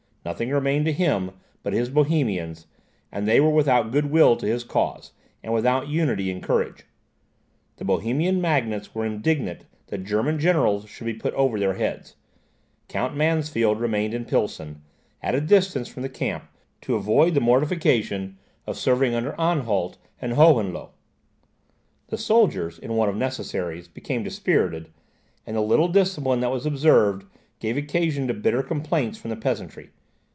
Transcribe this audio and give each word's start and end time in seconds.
Nothing 0.23 0.51
remained 0.51 0.85
to 0.85 0.91
him 0.93 1.31
but 1.63 1.73
his 1.73 1.89
Bohemians; 1.89 2.67
and 3.11 3.27
they 3.27 3.39
were 3.41 3.49
without 3.49 3.91
goodwill 3.91 4.35
to 4.35 4.45
his 4.45 4.63
cause, 4.63 5.13
and 5.41 5.51
without 5.51 5.87
unity 5.87 6.29
and 6.29 6.43
courage. 6.43 6.83
The 7.77 7.85
Bohemian 7.85 8.39
magnates 8.39 8.93
were 8.93 9.03
indignant 9.03 9.65
that 9.87 10.03
German 10.03 10.37
generals 10.37 10.87
should 10.87 11.05
be 11.05 11.15
put 11.15 11.33
over 11.33 11.59
their 11.59 11.73
heads; 11.73 12.17
Count 12.87 13.15
Mansfeld 13.17 13.79
remained 13.79 14.13
in 14.13 14.25
Pilsen, 14.25 14.83
at 15.23 15.33
a 15.33 15.41
distance 15.41 15.87
from 15.87 16.03
the 16.03 16.07
camp, 16.07 16.43
to 16.81 16.93
avoid 16.93 17.33
the 17.33 17.41
mortification 17.41 18.37
of 18.67 18.77
serving 18.77 19.15
under 19.15 19.33
Anhalt 19.41 19.97
and 20.21 20.33
Hohenlohe. 20.33 20.91
The 22.09 22.17
soldiers, 22.19 22.77
in 22.77 22.93
want 22.95 23.09
of 23.09 23.15
necessaries, 23.17 23.87
became 23.87 24.21
dispirited; 24.21 24.89
and 25.47 25.55
the 25.55 25.61
little 25.61 25.87
discipline 25.87 26.41
that 26.41 26.51
was 26.51 26.67
observed, 26.67 27.25
gave 27.59 27.75
occasion 27.75 28.27
to 28.27 28.35
bitter 28.35 28.61
complaints 28.61 29.17
from 29.17 29.31
the 29.31 29.35
peasantry. 29.35 29.89